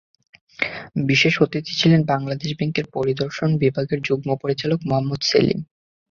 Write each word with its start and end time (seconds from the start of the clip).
বিশেষ 1.09 1.33
অতিথি 1.41 1.73
ছিলেন 1.81 2.01
বাংলাদেশ 2.11 2.49
ব্যাংকের 2.57 2.85
পরিদর্শন 2.95 3.49
বিভাগের 3.63 3.99
যুগ্ম 4.07 4.29
পরিচালক 4.41 4.79
মোহাম্মদ 4.87 5.21
সেলিম। 5.23 5.59